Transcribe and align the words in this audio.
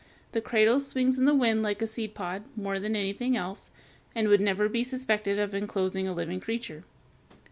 The 0.31 0.41
cradle 0.41 0.79
swings 0.79 1.19
in 1.19 1.25
the 1.25 1.35
wind 1.35 1.61
like 1.61 1.79
a 1.79 1.85
seed 1.85 2.15
pod, 2.15 2.41
more 2.55 2.79
than 2.79 2.95
anything 2.95 3.37
else, 3.37 3.69
and 4.15 4.29
would 4.29 4.41
never 4.41 4.67
be 4.67 4.83
suspected 4.83 5.37
as 5.37 5.53
inclosing 5.53 6.07
a 6.07 6.13
living 6.15 6.39
creature. 6.39 6.83